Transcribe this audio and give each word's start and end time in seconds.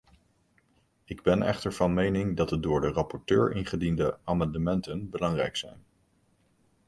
Ik 1.03 1.21
ben 1.23 1.41
echter 1.41 1.73
van 1.73 1.93
mening 1.93 2.37
dat 2.37 2.49
de 2.49 2.59
door 2.59 2.81
de 2.81 2.87
rapporteur 2.89 3.51
ingediende 3.51 4.19
amendementen 4.25 5.09
belangrijk 5.09 5.55
zijn. 5.55 5.83